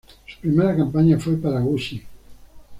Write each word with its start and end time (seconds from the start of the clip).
Su 0.25 0.39
primera 0.41 0.75
campaña 0.75 1.19
fue 1.19 1.37
para 1.37 1.59
Gucci. 1.59 2.01